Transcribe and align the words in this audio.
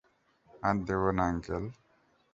আর 0.63 0.75
দেব 0.87 1.03
না, 1.17 1.23
আংকেল। 1.29 1.63